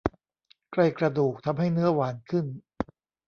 [0.71, 2.45] ใกล้กระดูกทำให้เนื้อหวานขึ้น